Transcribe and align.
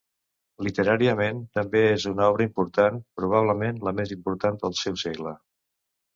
Literàriament, 0.67 1.43
també 1.57 1.83
és 1.89 2.05
una 2.13 2.29
obra 2.31 2.47
important, 2.47 2.99
probablement 3.21 3.79
la 3.91 3.95
més 4.01 4.15
important 4.19 4.59
del 4.65 4.77
seu 4.83 4.99
segle. 5.05 5.37